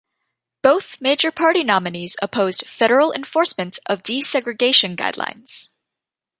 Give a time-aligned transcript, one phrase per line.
[0.63, 5.69] Both major party nominees opposed federal enforcement of desegregation guidelines.